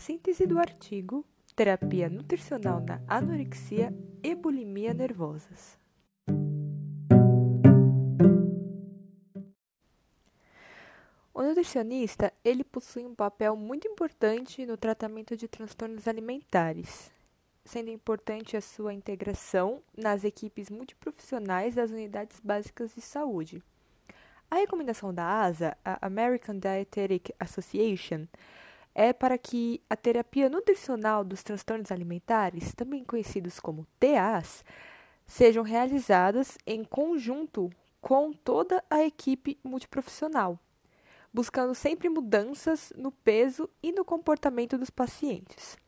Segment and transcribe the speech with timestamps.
[0.00, 5.78] Síntese do artigo Terapia nutricional na anorexia e bulimia nervosas.
[11.34, 17.12] O nutricionista, ele possui um papel muito importante no tratamento de transtornos alimentares,
[17.62, 23.62] sendo importante a sua integração nas equipes multiprofissionais das unidades básicas de saúde.
[24.50, 28.26] A recomendação da ASA, a American Dietetic Association,
[28.94, 34.64] é para que a terapia nutricional dos transtornos alimentares, também conhecidos como TAs,
[35.26, 40.58] sejam realizadas em conjunto com toda a equipe multiprofissional,
[41.32, 45.78] buscando sempre mudanças no peso e no comportamento dos pacientes.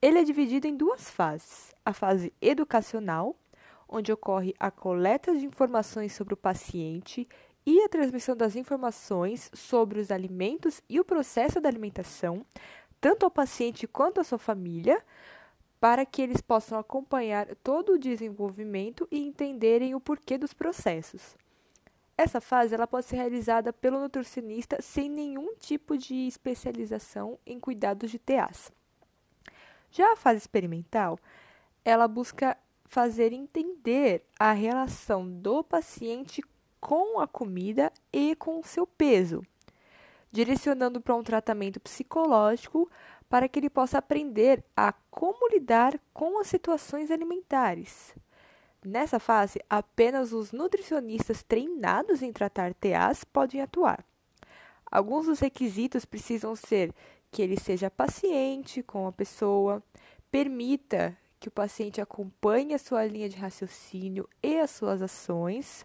[0.00, 3.34] Ele é dividido em duas fases: a fase educacional,
[3.88, 7.28] onde ocorre a coleta de informações sobre o paciente
[7.66, 12.46] e a transmissão das informações sobre os alimentos e o processo da alimentação,
[13.00, 15.02] tanto ao paciente quanto à sua família,
[15.80, 21.36] para que eles possam acompanhar todo o desenvolvimento e entenderem o porquê dos processos.
[22.16, 28.10] Essa fase ela pode ser realizada pelo nutricionista sem nenhum tipo de especialização em cuidados
[28.10, 28.72] de TAs.
[29.90, 31.18] Já a fase experimental,
[31.84, 36.42] ela busca fazer entender a relação do paciente
[36.86, 39.42] com a comida e com o seu peso,
[40.30, 42.88] direcionando para um tratamento psicológico
[43.28, 48.14] para que ele possa aprender a como lidar com as situações alimentares.
[48.84, 54.04] Nessa fase, apenas os nutricionistas treinados em tratar TAs podem atuar.
[54.88, 56.94] Alguns dos requisitos precisam ser
[57.32, 59.82] que ele seja paciente com a pessoa,
[60.30, 65.84] permita que o paciente acompanhe a sua linha de raciocínio e as suas ações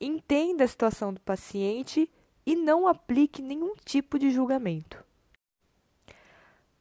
[0.00, 2.10] entenda a situação do paciente
[2.46, 5.04] e não aplique nenhum tipo de julgamento.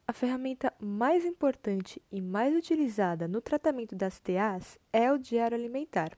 [0.07, 6.17] A ferramenta mais importante e mais utilizada no tratamento das TAs é o diário alimentar,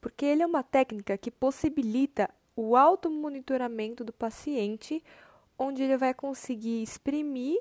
[0.00, 5.02] porque ele é uma técnica que possibilita o automonitoramento do paciente,
[5.58, 7.58] onde ele vai conseguir exprimir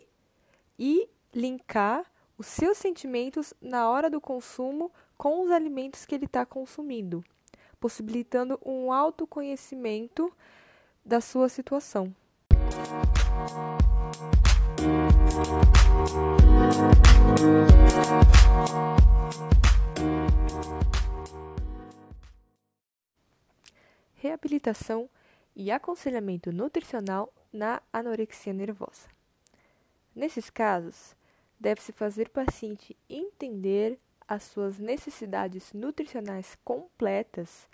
[0.77, 2.05] e linkar
[2.37, 7.23] os seus sentimentos na hora do consumo com os alimentos que ele está consumindo
[7.79, 10.33] possibilitando um autoconhecimento
[11.05, 12.13] da sua situação.
[24.15, 25.09] Reabilitação
[25.55, 29.07] e aconselhamento nutricional na anorexia nervosa.
[30.13, 31.15] Nesses casos,
[31.57, 33.97] deve-se fazer o paciente entender
[34.27, 37.68] as suas necessidades nutricionais completas,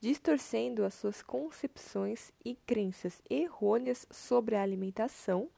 [0.00, 5.48] distorcendo as suas concepções e crenças errôneas sobre a alimentação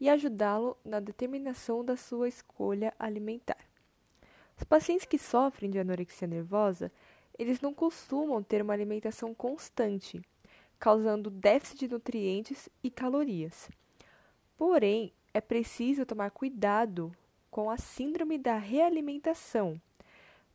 [0.00, 3.58] e ajudá-lo na determinação da sua escolha alimentar.
[4.56, 6.92] Os pacientes que sofrem de anorexia nervosa,
[7.36, 10.22] eles não costumam ter uma alimentação constante,
[10.78, 13.68] causando déficit de nutrientes e calorias.
[14.56, 17.10] Porém, é preciso tomar cuidado
[17.50, 19.80] com a síndrome da realimentação,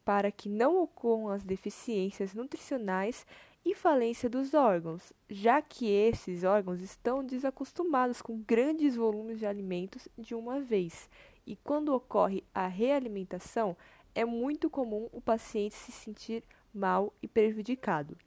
[0.09, 3.27] para que não ocorram as deficiências nutricionais
[3.63, 10.07] e falência dos órgãos, já que esses órgãos estão desacostumados com grandes volumes de alimentos
[10.17, 11.07] de uma vez.
[11.45, 13.77] E quando ocorre a realimentação,
[14.15, 16.43] é muito comum o paciente se sentir
[16.73, 18.17] mal e prejudicado.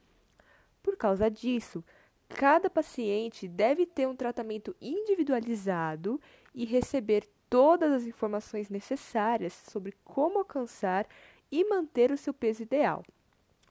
[0.84, 1.84] Por causa disso,
[2.28, 6.20] cada paciente deve ter um tratamento individualizado
[6.54, 11.08] e receber todas as informações necessárias sobre como alcançar
[11.52, 13.04] e manter o seu peso ideal,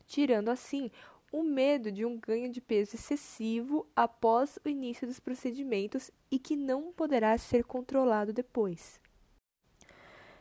[0.05, 0.91] tirando assim
[1.31, 6.55] o medo de um ganho de peso excessivo após o início dos procedimentos e que
[6.55, 8.99] não poderá ser controlado depois.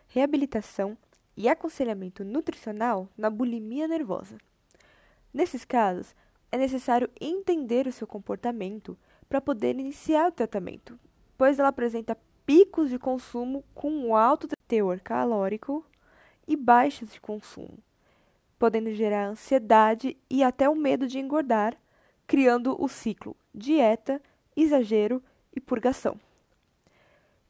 [0.08, 0.98] Reabilitação
[1.36, 4.36] e aconselhamento nutricional na bulimia nervosa.
[5.32, 6.14] Nesses casos,
[6.52, 8.98] é necessário entender o seu comportamento
[9.28, 10.98] para poder iniciar o tratamento,
[11.38, 15.86] pois ela apresenta picos de consumo com alto teor calórico
[16.50, 17.78] e baixos de consumo,
[18.58, 21.76] podendo gerar ansiedade e até o medo de engordar,
[22.26, 24.20] criando o ciclo dieta,
[24.56, 25.22] exagero
[25.54, 26.18] e purgação.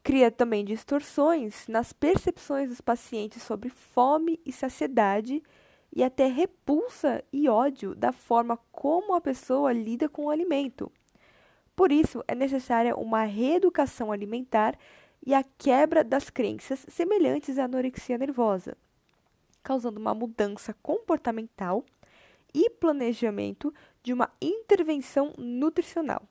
[0.03, 5.41] Cria também distorções nas percepções dos pacientes sobre fome e saciedade
[5.91, 10.91] e até repulsa e ódio da forma como a pessoa lida com o alimento.
[11.75, 14.77] Por isso, é necessária uma reeducação alimentar
[15.25, 18.75] e a quebra das crenças semelhantes à anorexia nervosa,
[19.63, 21.85] causando uma mudança comportamental
[22.53, 23.73] e planejamento
[24.03, 26.23] de uma intervenção nutricional.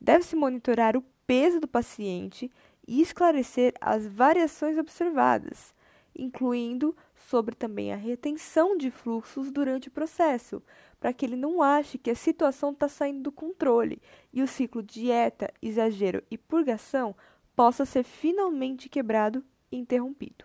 [0.00, 2.50] Deve-se monitorar o peso do paciente
[2.86, 5.74] e esclarecer as variações observadas,
[6.16, 10.62] incluindo sobre também a retenção de fluxos durante o processo,
[11.00, 14.00] para que ele não ache que a situação está saindo do controle
[14.32, 17.14] e o ciclo dieta, exagero e purgação
[17.54, 20.44] possa ser finalmente quebrado e interrompido.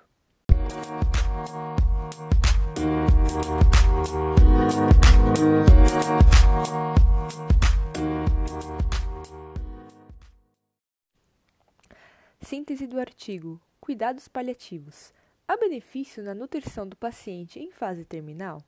[12.42, 15.14] Síntese do artigo: Cuidados paliativos.
[15.48, 18.64] Há benefício na nutrição do paciente em fase terminal?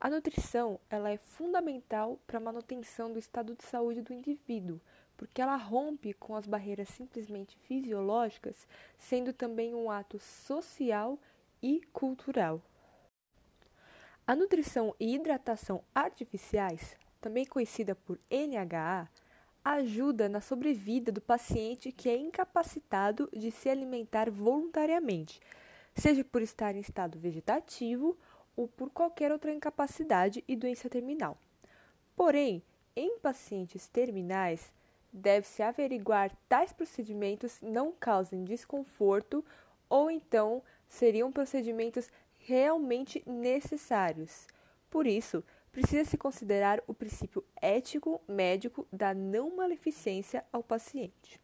[0.00, 4.80] A nutrição ela é fundamental para a manutenção do estado de saúde do indivíduo,
[5.24, 8.68] porque ela rompe com as barreiras simplesmente fisiológicas,
[8.98, 11.18] sendo também um ato social
[11.62, 12.60] e cultural.
[14.26, 19.08] A nutrição e hidratação artificiais, também conhecida por NHA,
[19.64, 25.40] ajuda na sobrevida do paciente que é incapacitado de se alimentar voluntariamente,
[25.94, 28.14] seja por estar em estado vegetativo
[28.54, 31.38] ou por qualquer outra incapacidade e doença terminal.
[32.14, 32.62] Porém,
[32.94, 34.70] em pacientes terminais,
[35.14, 39.44] deve-se averiguar tais procedimentos não causem desconforto
[39.88, 44.48] ou então seriam procedimentos realmente necessários.
[44.90, 51.40] Por isso, precisa-se considerar o princípio ético médico da não maleficência ao paciente.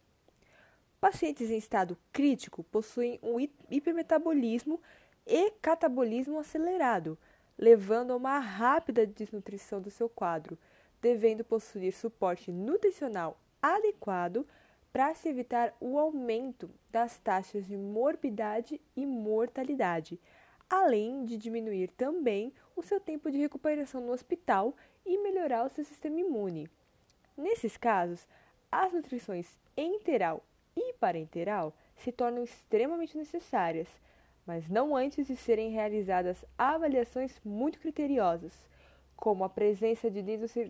[0.99, 3.39] Pacientes em estado crítico possuem um
[3.69, 4.81] hipermetabolismo
[5.25, 7.17] e catabolismo acelerado,
[7.57, 10.57] levando a uma rápida desnutrição do seu quadro,
[11.01, 14.45] devendo possuir suporte nutricional adequado
[14.91, 20.19] para se evitar o aumento das taxas de morbidade e mortalidade,
[20.69, 24.75] além de diminuir também o seu tempo de recuperação no hospital
[25.05, 26.69] e melhorar o seu sistema imune.
[27.37, 28.27] Nesses casos,
[28.71, 30.43] as nutrições enteral
[30.75, 33.87] e parenteral se tornam extremamente necessárias,
[34.45, 38.53] mas não antes de serem realizadas avaliações muito criteriosas,
[39.15, 40.23] como a presença de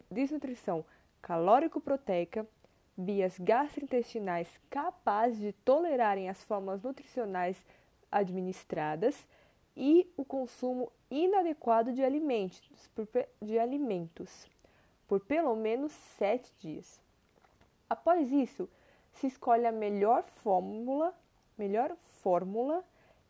[0.10, 0.84] desnutrição
[1.22, 2.46] calórico-proteica,
[2.98, 7.64] vias gastrointestinais capazes de tolerarem as formas nutricionais
[8.12, 9.28] administradas
[9.76, 13.08] e o consumo inadequado de alimentos, por,
[13.42, 14.50] de alimentos
[15.12, 17.02] por pelo menos sete dias.
[17.90, 18.70] Após isso,
[19.12, 21.14] se escolhe a melhor fórmula,
[21.58, 22.82] melhor fórmula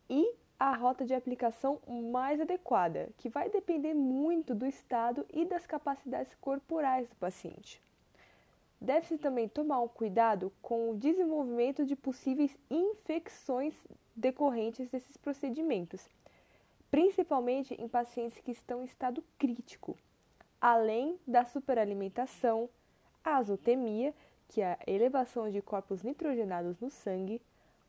[0.08, 5.66] e a rota de aplicação mais adequada, que vai depender muito do estado e das
[5.66, 7.82] capacidades corporais do paciente.
[8.82, 13.76] Deve-se também tomar um cuidado com o desenvolvimento de possíveis infecções
[14.16, 16.10] decorrentes desses procedimentos
[16.92, 19.98] principalmente em pacientes que estão em estado crítico,
[20.60, 22.70] além da superalimentação,
[23.24, 24.14] a azotemia,
[24.50, 27.42] que é a elevação de corpos nitrogenados no sangue,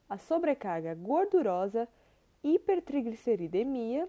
[0.09, 1.89] a sobrecarga gordurosa,
[2.44, 4.09] hipertrigliceridemia,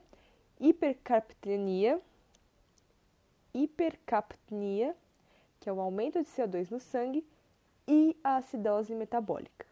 [0.60, 2.00] hipercarptenia,
[3.52, 4.96] hipercapnia,
[5.64, 7.26] que é o aumento de CO2 no sangue,
[7.88, 9.66] e a acidose metabólica.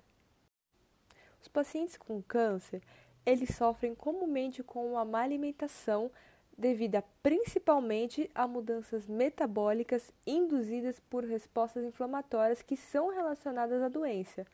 [1.42, 2.82] Os pacientes com câncer,
[3.26, 6.10] eles sofrem comumente com uma má alimentação
[6.58, 14.48] devida principalmente a mudanças metabólicas induzidas por respostas inflamatórias que são relacionadas à doença,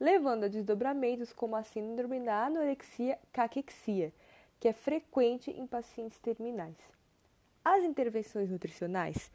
[0.00, 4.10] levando a desdobramentos como a síndrome da anorexia caquexia,
[4.58, 6.78] que é frequente em pacientes terminais.
[7.62, 9.30] As intervenções nutricionais,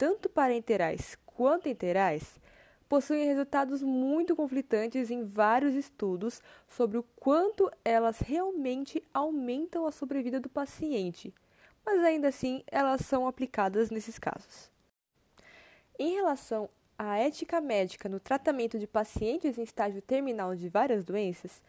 [0.00, 2.40] tanto parenterais quanto enterais,
[2.88, 10.40] possuem resultados muito conflitantes em vários estudos sobre o quanto elas realmente aumentam a sobrevida
[10.40, 11.34] do paciente,
[11.84, 14.70] mas ainda assim elas são aplicadas nesses casos.
[15.98, 21.62] Em relação à ética médica no tratamento de pacientes em estágio terminal de várias doenças,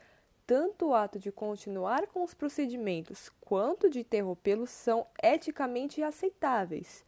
[0.48, 7.04] tanto o ato de continuar com os procedimentos quanto de interrompê-los são eticamente aceitáveis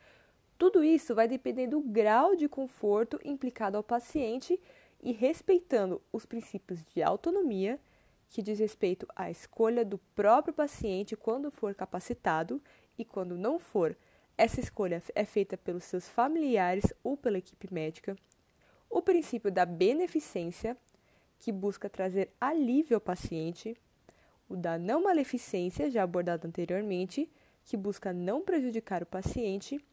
[0.64, 4.58] tudo isso vai depender do grau de conforto implicado ao paciente
[5.02, 7.78] e respeitando os princípios de autonomia,
[8.30, 12.62] que diz respeito à escolha do próprio paciente quando for capacitado
[12.98, 13.94] e quando não for,
[14.38, 18.16] essa escolha é feita pelos seus familiares ou pela equipe médica.
[18.90, 20.78] O princípio da beneficência,
[21.40, 23.76] que busca trazer alívio ao paciente.
[24.48, 27.30] O da não maleficência, já abordado anteriormente,
[27.66, 29.84] que busca não prejudicar o paciente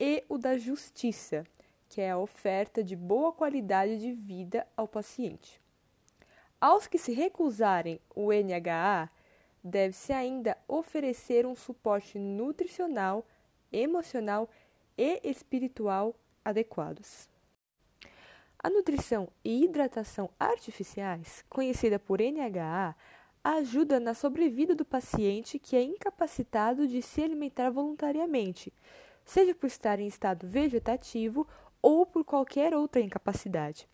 [0.00, 1.44] e o da justiça,
[1.86, 5.60] que é a oferta de boa qualidade de vida ao paciente.
[6.58, 9.10] Aos que se recusarem o NHA,
[9.62, 13.26] deve-se ainda oferecer um suporte nutricional,
[13.70, 14.48] emocional
[14.96, 17.28] e espiritual adequados.
[18.58, 22.94] A nutrição e hidratação artificiais, conhecida por NHA,
[23.42, 28.72] ajuda na sobrevida do paciente que é incapacitado de se alimentar voluntariamente,
[29.30, 31.46] seja por estar em estado vegetativo
[31.80, 33.88] ou por qualquer outra incapacidade.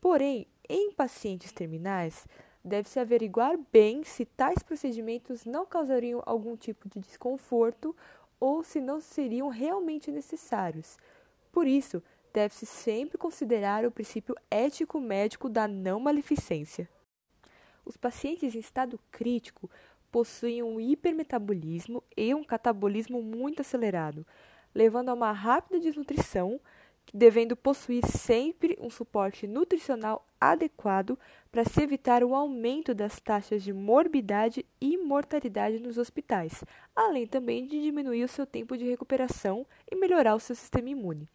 [0.00, 2.26] Porém, em pacientes terminais,
[2.64, 7.94] deve-se averiguar bem se tais procedimentos não causariam algum tipo de desconforto
[8.40, 10.96] ou se não seriam realmente necessários.
[11.52, 16.88] Por isso, deve-se sempre considerar o princípio ético-médico da não maleficência.
[17.84, 19.68] Os pacientes em estado crítico
[20.10, 24.26] possuem um hipermetabolismo e um catabolismo muito acelerado,
[24.74, 26.60] levando a uma rápida desnutrição,
[27.12, 31.18] devendo possuir sempre um suporte nutricional adequado
[31.50, 37.66] para se evitar o aumento das taxas de morbidade e mortalidade nos hospitais, além também
[37.66, 41.28] de diminuir o seu tempo de recuperação e melhorar o seu sistema imune.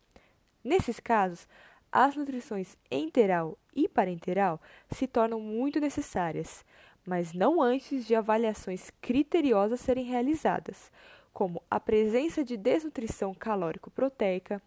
[0.63, 1.47] Nesses casos,
[1.91, 4.59] as nutrições enteral e parenteral
[4.91, 6.65] se tornam muito necessárias,
[7.05, 10.91] mas não antes de avaliações criteriosas serem realizadas,
[11.35, 14.61] como a presença de desnutrição calórico-proteica,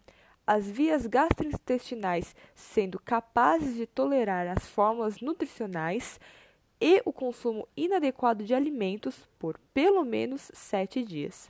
[0.45, 6.19] as vias gastrointestinais sendo capazes de tolerar as fórmulas nutricionais
[6.79, 11.49] e o consumo inadequado de alimentos por pelo menos sete dias.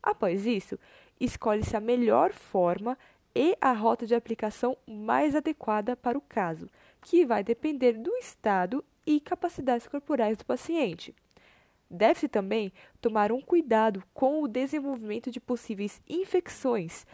[0.00, 0.78] Após isso,
[1.18, 2.96] escolhe-se a melhor forma
[3.34, 6.70] e a rota de aplicação mais adequada para o caso,
[7.02, 11.12] que vai depender do estado e capacidades corporais do paciente.
[11.90, 17.06] Deve-se também tomar um cuidado com o desenvolvimento de possíveis infecções,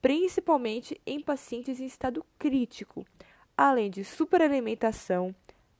[0.00, 3.04] principalmente em pacientes em estado crítico,
[3.56, 5.34] além de superalimentação,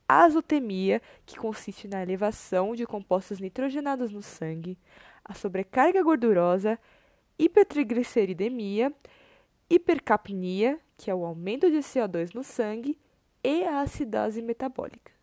[0.07, 4.77] azotemia, que consiste na elevação de compostos nitrogenados no sangue,
[5.23, 6.79] a sobrecarga gordurosa,
[7.37, 8.93] hipertrigliceridemia
[9.69, 12.99] hipercapnia, que é o aumento de CO2 no sangue,
[13.43, 15.18] e a acidose metabólica.